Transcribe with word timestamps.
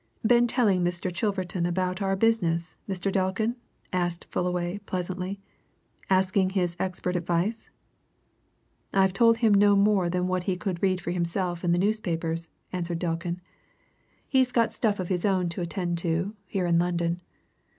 "Been 0.25 0.47
telling 0.47 0.83
Mr. 0.83 1.13
Chilverton 1.13 1.67
about 1.67 2.01
our 2.01 2.15
business, 2.15 2.75
Mr. 2.89 3.11
Delkin?" 3.11 3.55
asked 3.93 4.25
Fullaway 4.31 4.79
pleasantly. 4.87 5.39
"Asking 6.09 6.49
his 6.49 6.75
expert 6.79 7.15
advice?" 7.15 7.69
"I've 8.91 9.13
told 9.13 9.37
him 9.37 9.53
no 9.53 9.75
more 9.75 10.09
than 10.09 10.27
what 10.27 10.45
he 10.45 10.57
could 10.57 10.81
read 10.81 11.01
for 11.01 11.11
himself 11.11 11.63
in 11.63 11.71
the 11.71 11.77
newspapers," 11.77 12.49
answered 12.73 12.97
Delkin. 12.97 13.41
"He's 14.27 14.51
got 14.51 14.73
stuff 14.73 14.99
of 14.99 15.09
his 15.09 15.23
own 15.23 15.49
to 15.49 15.61
attend 15.61 15.99
to, 15.99 16.35
here 16.47 16.65
in 16.65 16.79
London. 16.79 17.21